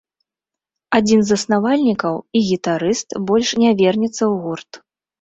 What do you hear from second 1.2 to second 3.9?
з заснавальнікаў і гітарыст больш не